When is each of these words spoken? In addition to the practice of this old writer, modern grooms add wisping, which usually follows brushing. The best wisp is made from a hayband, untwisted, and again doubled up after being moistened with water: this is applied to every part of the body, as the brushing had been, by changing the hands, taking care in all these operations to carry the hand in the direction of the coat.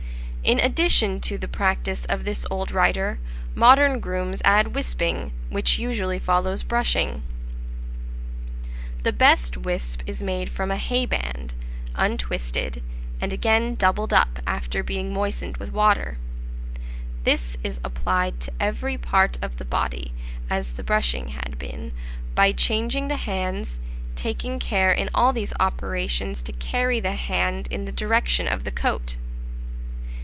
In 0.43 0.59
addition 0.59 1.21
to 1.21 1.37
the 1.37 1.47
practice 1.47 2.03
of 2.05 2.25
this 2.25 2.47
old 2.49 2.71
writer, 2.71 3.19
modern 3.53 3.99
grooms 3.99 4.41
add 4.43 4.73
wisping, 4.73 5.31
which 5.51 5.77
usually 5.77 6.17
follows 6.17 6.63
brushing. 6.63 7.21
The 9.03 9.13
best 9.13 9.55
wisp 9.55 10.01
is 10.07 10.23
made 10.23 10.49
from 10.49 10.71
a 10.71 10.79
hayband, 10.79 11.53
untwisted, 11.93 12.81
and 13.21 13.31
again 13.31 13.75
doubled 13.75 14.11
up 14.13 14.39
after 14.47 14.81
being 14.81 15.13
moistened 15.13 15.57
with 15.57 15.71
water: 15.71 16.17
this 17.23 17.55
is 17.63 17.79
applied 17.83 18.39
to 18.41 18.51
every 18.59 18.97
part 18.97 19.37
of 19.43 19.57
the 19.57 19.63
body, 19.63 20.11
as 20.49 20.71
the 20.71 20.83
brushing 20.83 21.29
had 21.29 21.59
been, 21.59 21.91
by 22.33 22.51
changing 22.51 23.09
the 23.09 23.15
hands, 23.17 23.79
taking 24.15 24.57
care 24.57 24.91
in 24.91 25.07
all 25.13 25.33
these 25.33 25.53
operations 25.59 26.41
to 26.41 26.51
carry 26.51 26.99
the 26.99 27.13
hand 27.13 27.67
in 27.69 27.85
the 27.85 27.91
direction 27.93 28.47
of 28.47 28.63
the 28.63 28.71
coat. 28.71 29.15